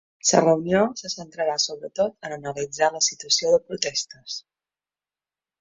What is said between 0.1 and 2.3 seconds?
La reunió se centrarà sobretot